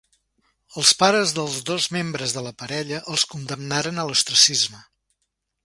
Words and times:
Els 0.81 0.93
pares 1.01 1.33
dels 1.39 1.57
dos 1.67 1.85
membres 1.97 2.33
de 2.37 2.43
la 2.47 2.55
parella 2.63 3.03
els 3.13 3.27
condemnaren 3.35 4.01
a 4.01 4.07
l'ostracisme. 4.09 4.85